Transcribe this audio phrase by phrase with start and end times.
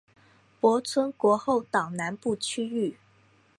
[0.59, 2.97] 泊村国后岛南部区域。